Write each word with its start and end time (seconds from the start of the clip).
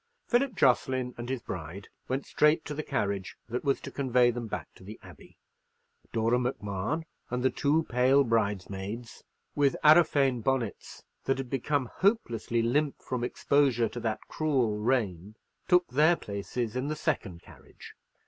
Philip 0.25 0.55
Jocelyn 0.55 1.13
and 1.15 1.29
his 1.29 1.43
bride 1.43 1.89
went 2.07 2.25
straight 2.25 2.65
to 2.65 2.73
the 2.73 2.81
carriage 2.81 3.37
that 3.49 3.63
was 3.63 3.79
to 3.81 3.91
convey 3.91 4.31
them 4.31 4.47
back 4.47 4.73
to 4.73 4.83
the 4.83 4.99
Abbey. 5.03 5.37
Dora 6.11 6.39
Macmahon 6.39 7.03
and 7.29 7.43
the 7.43 7.51
two 7.51 7.83
pale 7.83 8.23
bridesmaids, 8.23 9.23
with 9.53 9.75
areophane 9.83 10.41
bonnets 10.43 11.03
that 11.25 11.37
had 11.37 11.51
become 11.51 11.91
hopelessly 11.97 12.63
limp 12.63 12.97
from 13.03 13.23
exposure 13.23 13.87
to 13.89 13.99
that 13.99 14.21
cruel 14.27 14.75
rain, 14.79 15.35
took 15.67 15.87
their 15.89 16.15
places 16.15 16.75
in 16.75 16.87
the 16.87 16.95
second 16.95 17.43
carriage. 17.43 17.93